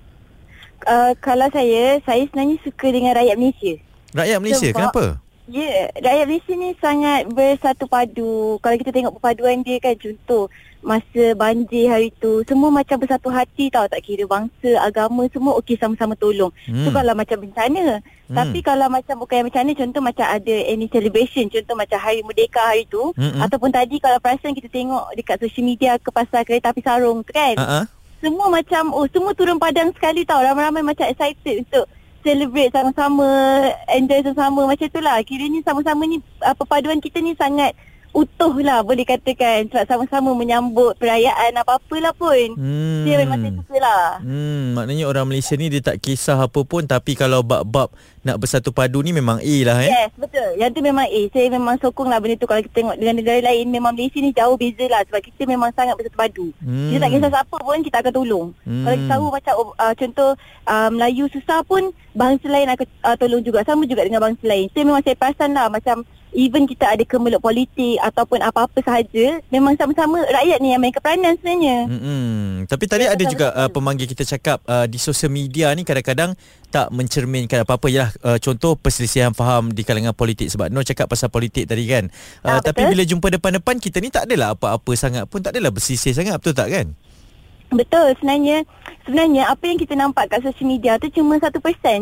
Uh, 0.88 1.13
kalau 1.19 1.47
saya, 1.53 2.00
saya 2.05 2.23
sebenarnya 2.29 2.57
suka 2.63 2.88
dengan 2.89 3.13
rakyat 3.17 3.38
Malaysia. 3.38 3.73
Rakyat 4.11 4.39
Malaysia, 4.39 4.67
Sebab, 4.69 4.77
kenapa? 4.77 5.03
Ya, 5.51 5.67
yeah, 5.67 5.79
rakyat 6.00 6.25
Malaysia 6.31 6.53
ni 6.55 6.69
sangat 6.79 7.21
bersatu 7.27 7.83
padu. 7.89 8.55
Kalau 8.63 8.75
kita 8.79 8.91
tengok 8.95 9.19
perpaduan 9.19 9.65
dia 9.65 9.83
kan, 9.83 9.97
contoh 10.00 10.47
masa 10.81 11.38
banjir 11.38 11.91
hari 11.91 12.09
tu, 12.17 12.41
semua 12.47 12.71
macam 12.71 12.97
bersatu 12.97 13.27
hati 13.27 13.67
tau. 13.67 13.83
Tak 13.89 14.00
kira 14.00 14.23
bangsa, 14.25 14.79
agama, 14.79 15.27
semua 15.29 15.57
okey 15.59 15.75
sama-sama 15.75 16.15
tolong. 16.15 16.55
Hmm. 16.65 16.88
So 16.88 16.89
kalau 16.95 17.13
macam 17.13 17.38
bencana. 17.43 18.00
Hmm. 18.01 18.38
Tapi 18.38 18.59
kalau 18.63 18.88
macam 18.88 19.15
bukan 19.19 19.35
yang 19.43 19.47
bencana, 19.51 19.71
contoh 19.75 20.01
macam 20.01 20.25
ada 20.29 20.55
any 20.71 20.88
celebration, 20.88 21.51
contoh 21.51 21.75
macam 21.75 22.00
hari 22.00 22.23
merdeka 22.23 22.61
hari 22.63 22.88
tu. 22.88 23.11
Hmm. 23.19 23.43
Ataupun 23.43 23.75
tadi 23.75 24.00
kalau 24.00 24.23
perasan 24.23 24.55
kita 24.55 24.71
tengok 24.71 25.11
dekat 25.19 25.35
social 25.41 25.67
media 25.67 26.00
ke 26.00 26.09
pasal 26.15 26.47
kereta 26.47 26.71
api 26.71 26.79
sarung 26.79 27.27
tu 27.27 27.33
kan. 27.35 27.55
Uh-huh 27.59 27.85
semua 28.21 28.47
macam 28.47 28.93
oh 28.93 29.09
semua 29.09 29.33
turun 29.33 29.57
padang 29.57 29.89
sekali 29.91 30.23
tau. 30.23 30.39
Ramai-ramai 30.39 30.85
macam 30.85 31.09
excited 31.09 31.65
untuk 31.67 31.89
celebrate 32.21 32.69
sama-sama 32.69 33.27
enjoy 33.89 34.21
sama-sama. 34.21 34.69
Macam 34.69 34.85
itulah 34.85 35.17
kiranya 35.25 35.59
sama-sama 35.65 36.05
ni 36.05 36.21
uh, 36.45 36.55
perpaduan 36.55 37.01
kita 37.01 37.19
ni 37.19 37.33
sangat 37.33 37.73
utuh 38.11 38.51
lah 38.59 38.83
boleh 38.83 39.07
katakan 39.07 39.71
sebab 39.71 39.87
sama-sama 39.87 40.35
menyambut 40.35 40.99
perayaan 40.99 41.55
apa-apalah 41.55 42.11
pun. 42.15 42.59
Hmm. 42.59 43.07
Dia 43.07 43.15
memang 43.23 43.39
saya 43.39 43.53
suka 43.55 43.77
lah. 43.79 44.05
Hmm, 44.19 44.75
maknanya 44.75 45.07
orang 45.07 45.25
Malaysia 45.31 45.55
ni 45.55 45.71
dia 45.71 45.79
tak 45.79 46.03
kisah 46.03 46.35
apa 46.35 46.61
pun 46.67 46.83
tapi 46.83 47.15
kalau 47.15 47.39
bab-bab 47.39 47.91
nak 48.21 48.37
bersatu 48.37 48.69
padu 48.69 49.01
ni 49.01 49.15
memang 49.15 49.41
A 49.41 49.55
lah 49.65 49.77
eh. 49.81 49.89
Yes, 49.89 50.11
betul. 50.13 50.53
Yang 50.59 50.69
tu 50.77 50.81
memang 50.85 51.07
A. 51.09 51.21
Saya 51.33 51.47
memang 51.49 51.75
sokong 51.81 52.09
lah 52.11 52.21
benda 52.21 52.37
tu 52.37 52.45
kalau 52.45 52.61
kita 52.61 52.75
tengok 52.77 52.95
dengan 53.01 53.15
negara 53.17 53.39
lain 53.49 53.65
memang 53.71 53.97
Malaysia 53.97 54.19
ni 54.21 54.29
jauh 54.35 54.55
beza 54.59 54.85
lah 54.91 55.01
sebab 55.09 55.21
kita 55.25 55.41
memang 55.49 55.73
sangat 55.73 55.97
bersatu 55.97 56.17
padu. 56.19 56.47
Hmm. 56.61 56.93
Kita 56.93 56.99
tak 57.01 57.11
kisah 57.17 57.31
siapa 57.33 57.57
pun 57.57 57.77
kita 57.81 57.97
akan 58.03 58.13
tolong. 58.13 58.47
Hmm. 58.67 58.83
Kalau 58.85 58.95
kita 58.99 59.07
tahu 59.09 59.25
macam 59.33 59.53
uh, 59.73 59.93
contoh 59.97 60.29
uh, 60.69 60.89
Melayu 60.93 61.25
susah 61.33 61.59
pun 61.65 61.89
bangsa 62.11 62.47
lain 62.47 62.67
akan 62.71 62.87
uh, 63.07 63.15
tolong 63.17 63.43
juga. 63.43 63.63
Sama 63.63 63.83
juga 63.87 64.03
dengan 64.03 64.21
bangsa 64.23 64.43
lain. 64.45 64.67
Saya 64.71 64.83
memang 64.87 65.03
saya 65.03 65.15
perasan 65.17 65.51
lah 65.55 65.67
macam 65.71 66.03
even 66.31 66.63
kita 66.63 66.87
ada 66.87 67.03
kemelut 67.03 67.43
politik 67.43 67.99
ataupun 67.99 68.39
apa-apa 68.39 68.79
sahaja 68.79 69.43
memang 69.51 69.75
sama-sama 69.75 70.23
rakyat 70.31 70.57
ni 70.63 70.71
yang 70.71 70.81
main 70.81 70.95
keperanan 70.95 71.35
sebenarnya. 71.39 71.77
Hmm. 71.91 72.51
Tapi 72.67 72.85
tadi 72.87 73.03
ya, 73.07 73.13
ada 73.15 73.23
juga 73.27 73.51
uh, 73.51 73.69
pemanggil 73.69 74.07
kita 74.07 74.23
cakap 74.23 74.63
uh, 74.67 74.87
di 74.87 74.95
sosial 74.95 75.31
media 75.31 75.71
ni 75.75 75.83
kadang-kadang 75.83 76.35
tak 76.71 76.87
mencerminkan 76.95 77.67
apa-apa 77.67 77.87
ya 77.91 78.07
uh, 78.23 78.39
contoh 78.39 78.79
perselisihan 78.79 79.35
faham 79.35 79.75
di 79.75 79.83
kalangan 79.83 80.15
politik 80.15 80.47
sebab 80.47 80.71
Nur 80.71 80.87
cakap 80.87 81.11
pasal 81.11 81.27
politik 81.27 81.67
tadi 81.67 81.83
kan. 81.83 82.07
Uh, 82.47 82.57
ha, 82.57 82.63
tapi 82.63 82.87
bila 82.87 83.03
jumpa 83.03 83.27
depan-depan 83.27 83.75
kita 83.83 83.99
ni 83.99 84.07
tak 84.07 84.31
adalah 84.31 84.55
apa-apa 84.55 84.91
sangat 84.95 85.27
pun 85.27 85.43
tak 85.43 85.51
adalah 85.59 85.75
berselisih 85.75 86.15
sangat 86.15 86.39
betul 86.39 86.55
tak 86.55 86.71
kan? 86.71 86.87
Betul 87.71 88.11
sebenarnya 88.19 88.67
sebenarnya 89.07 89.47
apa 89.47 89.63
yang 89.63 89.79
kita 89.79 89.95
nampak 89.95 90.27
kat 90.27 90.43
social 90.43 90.67
media 90.67 90.99
tu 90.99 91.07
cuma 91.07 91.39
1% 91.39 91.55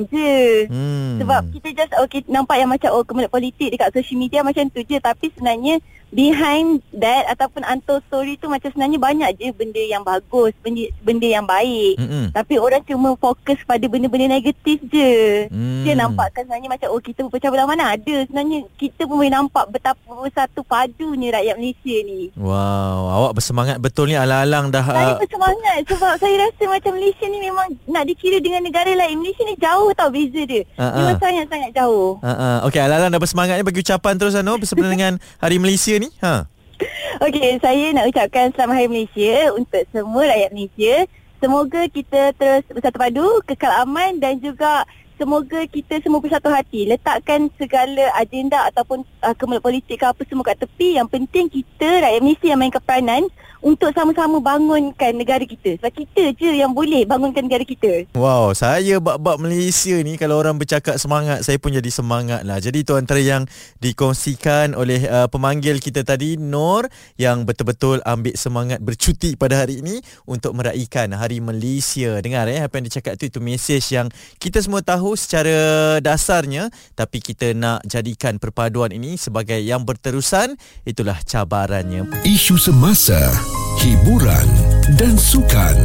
je. 0.09 0.65
Hmm. 0.65 1.21
Sebab 1.21 1.41
kita 1.53 1.67
just 1.77 1.93
okay 2.01 2.25
nampak 2.25 2.57
yang 2.57 2.69
macam 2.73 2.89
oh 2.91 3.05
kemelut 3.05 3.29
politik 3.29 3.69
dekat 3.69 3.93
social 3.93 4.17
media 4.17 4.41
macam 4.41 4.65
tu 4.73 4.81
je 4.81 4.97
tapi 4.97 5.29
sebenarnya 5.37 5.77
behind 6.09 6.81
that 6.93 7.29
ataupun 7.29 7.61
untold 7.65 8.01
story 8.09 8.35
tu 8.41 8.49
macam 8.49 8.69
sebenarnya 8.73 8.97
banyak 8.97 9.29
je 9.37 9.53
benda 9.53 9.81
yang 9.85 10.01
bagus, 10.01 10.53
benda, 10.65 10.89
benda 11.05 11.27
yang 11.29 11.45
baik. 11.45 12.01
Mm-hmm. 12.01 12.25
Tapi 12.33 12.53
orang 12.57 12.81
cuma 12.85 13.13
fokus 13.17 13.59
pada 13.65 13.85
benda-benda 13.85 14.37
negatif 14.37 14.81
je. 14.89 15.45
Mm. 15.49 15.83
Dia 15.85 15.93
nampakkan 15.93 16.45
sebenarnya 16.49 16.69
macam 16.69 16.87
oh 16.93 17.01
kita 17.01 17.25
berpecah 17.29 17.49
belah 17.53 17.69
mana 17.69 17.93
ada. 17.93 18.15
Sebenarnya 18.25 18.65
kita 18.77 19.05
pun 19.05 19.21
boleh 19.21 19.33
nampak 19.33 19.65
betapa 19.69 20.13
satu 20.33 20.65
padunya 20.65 21.29
rakyat 21.33 21.55
Malaysia 21.57 21.95
ni. 22.05 22.33
Wow, 22.33 22.99
awak 23.21 23.37
bersemangat 23.37 23.77
betul 23.77 24.09
ni 24.09 24.17
alang-alang 24.17 24.73
dah. 24.73 24.85
Saya 24.85 25.13
uh... 25.13 25.19
bersemangat 25.21 25.79
sebab 25.85 26.13
saya 26.17 26.35
rasa 26.41 26.63
macam 26.65 26.91
Malaysia 26.97 27.25
ni 27.29 27.39
memang 27.41 27.67
nak 27.85 28.03
dikira 28.09 28.41
dengan 28.41 28.65
negara 28.65 28.89
lain. 28.89 29.21
Malaysia 29.21 29.45
ni 29.45 29.55
jauh 29.61 29.89
tau 29.93 30.09
beza 30.09 30.41
dia. 30.41 30.65
Uh-uh. 30.73 30.97
Memang 30.97 31.17
sangat-sangat 31.21 31.71
jauh. 31.77 32.17
Uh-uh. 32.17 32.65
Okey, 32.65 32.81
alang-alang 32.81 33.13
dah 33.13 33.21
bersemangat 33.21 33.55
ni 33.61 33.65
bagi 33.65 33.81
ucapan 33.85 34.13
terus 34.17 34.33
Anu 34.33 34.57
bersama 34.57 34.89
dengan 34.93 35.21
Hari 35.37 35.57
Malaysia 35.61 35.98
ni? 35.99 36.09
Ha. 36.23 36.47
Okey, 37.19 37.59
saya 37.59 37.91
nak 37.91 38.07
ucapkan 38.07 38.55
selamat 38.55 38.75
hari 38.79 38.87
Malaysia 38.87 39.51
untuk 39.51 39.83
semua 39.91 40.23
rakyat 40.31 40.51
Malaysia. 40.55 40.95
Semoga 41.39 41.81
kita 41.91 42.31
terus 42.35 42.63
bersatu 42.71 42.95
padu, 42.99 43.27
kekal 43.43 43.83
aman 43.83 44.19
dan 44.23 44.39
juga 44.39 44.87
semoga 45.19 45.59
kita 45.67 45.99
semua 45.99 46.23
bersatu 46.23 46.47
hati. 46.47 46.87
Letakkan 46.87 47.51
segala 47.59 48.07
agenda 48.15 48.63
ataupun 48.71 49.03
uh, 49.19 49.35
kemelut 49.35 49.59
politik 49.59 49.99
ke 49.99 50.05
apa 50.07 50.23
semua 50.23 50.47
kat 50.47 50.63
tepi. 50.63 50.95
Yang 50.95 51.09
penting 51.11 51.45
kita 51.51 51.99
rakyat 51.99 52.21
Malaysia 52.23 52.47
yang 52.47 52.59
mainkan 52.63 52.79
peranan 52.79 53.23
untuk 53.59 53.91
sama-sama 53.91 54.39
bangunkan 54.39 55.11
negara 55.11 55.43
kita. 55.43 55.75
Sebab 55.79 55.91
kita 55.91 56.31
je 56.39 56.63
yang 56.63 56.71
boleh 56.71 57.03
bangunkan 57.03 57.43
negara 57.43 57.67
kita. 57.67 58.07
Wow, 58.15 58.55
saya 58.55 59.03
bab-bab 59.03 59.35
Malaysia 59.43 59.99
ni 59.99 60.15
kalau 60.15 60.39
orang 60.39 60.55
bercakap 60.55 60.95
semangat, 60.95 61.43
saya 61.43 61.59
pun 61.59 61.75
jadi 61.75 61.91
semangat 61.91 62.47
lah. 62.47 62.63
Jadi 62.63 62.87
itu 62.87 62.95
antara 62.95 63.19
yang 63.19 63.43
dikongsikan 63.83 64.71
oleh 64.79 65.03
uh, 65.11 65.27
pemanggil 65.27 65.83
kita 65.83 66.07
tadi, 66.07 66.39
Nur, 66.39 66.87
yang 67.19 67.43
betul-betul 67.43 67.99
ambil 68.07 68.33
semangat 68.39 68.79
bercuti 68.79 69.35
pada 69.35 69.59
hari 69.59 69.83
ini 69.83 69.99
untuk 70.23 70.55
meraihkan 70.55 71.11
Hari 71.11 71.43
Malaysia. 71.43 72.15
Dengar 72.23 72.47
eh, 72.47 72.63
apa 72.63 72.79
yang 72.79 72.87
dicakap 72.87 73.19
tu, 73.19 73.27
itu 73.27 73.43
mesej 73.43 73.83
yang 73.91 74.07
kita 74.39 74.63
semua 74.63 74.79
tahu 74.79 75.08
secara 75.13 75.97
dasarnya, 76.03 76.73
tapi 76.97 77.21
kita 77.23 77.53
nak 77.53 77.85
jadikan 77.85 78.37
perpaduan 78.37 78.91
ini 78.91 79.15
sebagai 79.15 79.57
yang 79.61 79.85
berterusan, 79.85 80.57
itulah 80.83 81.17
cabarannya. 81.23 82.09
Isu 82.25 82.57
semasa 82.59 83.17
hiburan 83.79 84.47
dan 84.99 85.15
sukan 85.15 85.77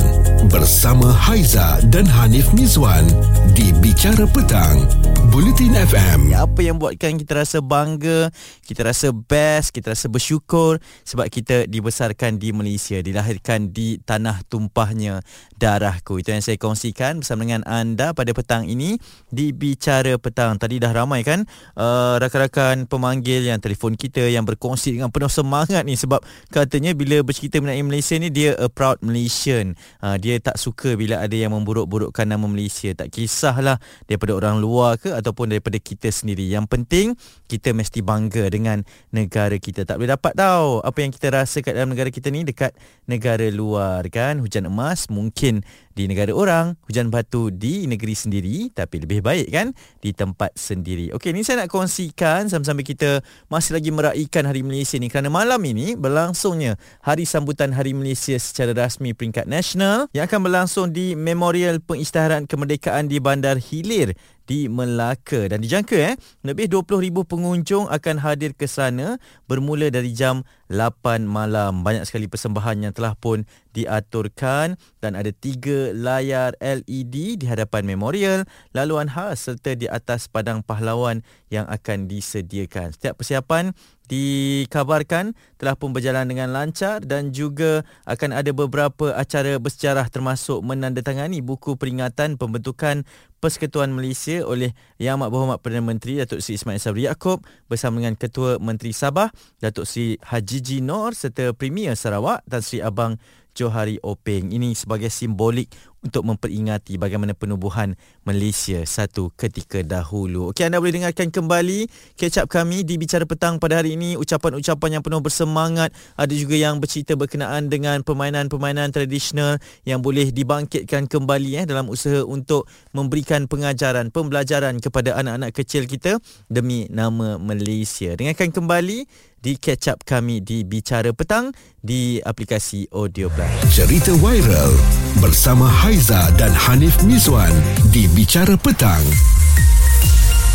bersama 0.50 1.14
Haiza 1.14 1.78
dan 1.88 2.04
Hanif 2.04 2.50
Mizwan 2.52 3.06
di 3.54 3.70
Bicara 3.78 4.26
Petang, 4.26 4.82
Bulletin 5.30 5.78
FM. 5.78 6.34
Ya, 6.34 6.42
apa 6.42 6.60
yang 6.60 6.82
buatkan 6.82 7.16
kita 7.16 7.44
rasa 7.44 7.62
bangga, 7.62 8.34
kita 8.66 8.82
rasa 8.82 9.14
best, 9.14 9.70
kita 9.70 9.94
rasa 9.94 10.10
bersyukur 10.10 10.82
sebab 11.06 11.30
kita 11.30 11.70
dibesarkan 11.70 12.36
di 12.36 12.50
Malaysia, 12.50 12.98
dilahirkan 12.98 13.70
di 13.70 14.02
tanah 14.02 14.42
tumpahnya 14.50 15.22
darahku. 15.64 16.20
Itu 16.20 16.36
yang 16.36 16.44
saya 16.44 16.60
kongsikan 16.60 17.24
bersama 17.24 17.48
dengan 17.48 17.64
anda 17.64 18.12
pada 18.12 18.36
petang 18.36 18.68
ini 18.68 19.00
di 19.32 19.56
Bicara 19.56 20.20
Petang. 20.20 20.60
Tadi 20.60 20.76
dah 20.76 20.92
ramai 20.92 21.24
kan 21.24 21.48
uh, 21.80 22.20
rakan-rakan 22.20 22.84
pemanggil 22.84 23.48
yang 23.48 23.56
telefon 23.64 23.96
kita 23.96 24.28
yang 24.28 24.44
berkongsi 24.44 24.92
dengan 24.92 25.08
penuh 25.08 25.32
semangat 25.32 25.80
ni 25.88 25.96
sebab 25.96 26.20
katanya 26.52 26.92
bila 26.92 27.24
bercerita 27.24 27.64
mengenai 27.64 27.80
Malaysia 27.80 28.14
ni 28.20 28.28
dia 28.28 28.52
a 28.60 28.68
proud 28.68 29.00
Malaysian. 29.00 29.72
Uh, 30.04 30.20
dia 30.20 30.36
tak 30.36 30.60
suka 30.60 31.00
bila 31.00 31.24
ada 31.24 31.32
yang 31.32 31.56
memburuk-burukkan 31.56 32.28
nama 32.28 32.44
Malaysia. 32.44 32.92
Tak 32.92 33.08
kisahlah 33.08 33.80
daripada 34.04 34.36
orang 34.36 34.60
luar 34.60 35.00
ke 35.00 35.16
ataupun 35.16 35.56
daripada 35.56 35.80
kita 35.80 36.12
sendiri. 36.12 36.44
Yang 36.44 36.66
penting 36.68 37.06
kita 37.48 37.72
mesti 37.72 38.04
bangga 38.04 38.52
dengan 38.52 38.84
negara 39.14 39.56
kita. 39.56 39.86
Tak 39.86 39.96
boleh 39.96 40.12
dapat 40.12 40.36
tahu 40.36 40.82
apa 40.82 40.98
yang 41.00 41.12
kita 41.14 41.32
rasa 41.32 41.62
kat 41.62 41.72
dalam 41.72 41.94
negara 41.94 42.10
kita 42.10 42.28
ni 42.28 42.44
dekat 42.44 42.74
negara 43.06 43.46
luar 43.54 44.04
kan. 44.10 44.42
Hujan 44.42 44.66
emas 44.66 45.06
mungkin 45.06 45.53
di 45.94 46.10
negara 46.10 46.34
orang, 46.34 46.74
hujan 46.90 47.12
batu 47.12 47.54
di 47.54 47.86
negeri 47.86 48.16
sendiri 48.16 48.72
tapi 48.74 49.04
lebih 49.04 49.22
baik 49.22 49.52
kan 49.52 49.70
di 50.02 50.10
tempat 50.10 50.56
sendiri. 50.58 51.14
Okey, 51.14 51.30
ni 51.30 51.46
saya 51.46 51.62
nak 51.62 51.70
kongsikan 51.70 52.50
sama-sama 52.50 52.82
kita 52.82 53.22
masih 53.46 53.78
lagi 53.78 53.94
meraihkan 53.94 54.48
Hari 54.48 54.66
Malaysia 54.66 54.98
ni 54.98 55.06
kerana 55.06 55.30
malam 55.30 55.60
ini 55.62 55.94
berlangsungnya 55.94 56.80
Hari 57.04 57.28
Sambutan 57.28 57.70
Hari 57.76 57.94
Malaysia 57.94 58.34
secara 58.40 58.74
rasmi 58.74 59.14
peringkat 59.14 59.46
nasional 59.46 60.10
yang 60.16 60.26
akan 60.26 60.40
berlangsung 60.48 60.90
di 60.90 61.14
Memorial 61.14 61.78
Pengisytiharan 61.78 62.50
Kemerdekaan 62.50 63.06
di 63.06 63.22
Bandar 63.22 63.60
Hilir 63.60 64.16
di 64.44 64.68
Melaka 64.68 65.48
dan 65.48 65.64
dijangka 65.64 65.96
eh 65.96 66.14
lebih 66.44 66.68
20,000 66.68 67.24
pengunjung 67.24 67.88
akan 67.88 68.16
hadir 68.20 68.52
ke 68.52 68.68
sana 68.68 69.16
bermula 69.48 69.88
dari 69.88 70.12
jam 70.12 70.44
8 70.68 71.24
malam. 71.24 71.80
Banyak 71.80 72.04
sekali 72.04 72.28
persembahan 72.28 72.88
yang 72.88 72.92
telah 72.92 73.16
pun 73.16 73.48
diaturkan 73.74 74.78
dan 75.02 75.12
ada 75.18 75.34
tiga 75.34 75.90
layar 75.90 76.54
LED 76.62 77.42
di 77.42 77.46
hadapan 77.50 77.82
memorial, 77.84 78.46
laluan 78.70 79.10
khas 79.10 79.50
serta 79.50 79.74
di 79.74 79.90
atas 79.90 80.30
padang 80.30 80.62
pahlawan 80.62 81.26
yang 81.50 81.66
akan 81.66 82.06
disediakan. 82.06 82.94
Setiap 82.94 83.18
persiapan 83.18 83.74
dikabarkan 84.04 85.32
telah 85.56 85.74
pun 85.80 85.96
berjalan 85.96 86.28
dengan 86.28 86.52
lancar 86.52 87.00
dan 87.02 87.32
juga 87.32 87.88
akan 88.04 88.36
ada 88.36 88.52
beberapa 88.52 89.16
acara 89.16 89.56
bersejarah 89.56 90.12
termasuk 90.12 90.60
menandatangani 90.60 91.40
buku 91.40 91.74
peringatan 91.80 92.36
pembentukan 92.36 93.02
Persekutuan 93.44 93.92
Malaysia 93.92 94.40
oleh 94.40 94.72
Yang 94.96 95.20
Amat 95.20 95.28
Berhormat 95.28 95.58
Perdana 95.60 95.84
Menteri 95.84 96.16
Datuk 96.16 96.40
Seri 96.40 96.56
Ismail 96.56 96.80
Sabri 96.80 97.04
Yaakob 97.04 97.44
bersama 97.68 98.00
dengan 98.00 98.16
Ketua 98.16 98.56
Menteri 98.56 98.96
Sabah 98.96 99.28
Datuk 99.60 99.84
Seri 99.84 100.16
Haji 100.16 100.58
G. 100.64 100.68
Serta 101.12 101.52
Premier 101.52 101.92
Sarawak 101.92 102.40
Tan 102.48 102.64
Sri 102.64 102.80
Abang 102.80 103.20
Johari 103.54 104.02
Openg. 104.02 104.50
Ini 104.50 104.74
sebagai 104.74 105.08
simbolik 105.08 105.70
untuk 106.04 106.20
memperingati 106.28 107.00
bagaimana 107.00 107.32
penubuhan 107.32 107.96
Malaysia 108.28 108.84
satu 108.84 109.32
ketika 109.40 109.80
dahulu. 109.80 110.52
Okey, 110.52 110.68
anda 110.68 110.76
boleh 110.76 111.00
dengarkan 111.00 111.32
kembali 111.32 111.88
catch 112.20 112.44
up 112.44 112.52
kami 112.52 112.84
di 112.84 113.00
Bicara 113.00 113.24
Petang 113.24 113.56
pada 113.56 113.80
hari 113.80 113.96
ini. 113.96 114.20
Ucapan-ucapan 114.20 115.00
yang 115.00 115.02
penuh 115.02 115.24
bersemangat. 115.24 115.96
Ada 116.20 116.34
juga 116.36 116.60
yang 116.60 116.76
bercerita 116.76 117.16
berkenaan 117.16 117.72
dengan 117.72 118.04
permainan-permainan 118.04 118.92
tradisional 118.92 119.56
yang 119.88 120.04
boleh 120.04 120.28
dibangkitkan 120.28 121.08
kembali 121.08 121.64
eh, 121.64 121.64
dalam 121.64 121.88
usaha 121.88 122.20
untuk 122.20 122.68
memberikan 122.92 123.48
pengajaran, 123.48 124.12
pembelajaran 124.12 124.76
kepada 124.84 125.16
anak-anak 125.16 125.56
kecil 125.56 125.88
kita 125.88 126.20
demi 126.52 126.84
nama 126.92 127.40
Malaysia. 127.40 128.12
Dengarkan 128.12 128.52
kembali 128.52 129.08
di 129.44 129.60
catch 129.60 129.92
up 129.92 130.00
kami 130.08 130.40
di 130.40 130.64
Bicara 130.64 131.12
Petang 131.12 131.52
di 131.76 132.16
aplikasi 132.16 132.88
Audio 132.96 133.28
Plus. 133.28 133.52
Cerita 133.68 134.16
viral 134.16 134.72
bersama 135.20 135.68
Haiza 135.68 136.32
dan 136.40 136.56
Hanif 136.56 136.96
Miswan 137.04 137.52
di 137.92 138.08
Bicara 138.16 138.56
Petang. 138.56 139.04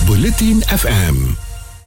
Bulletin 0.10 0.66
FM. 0.66 1.49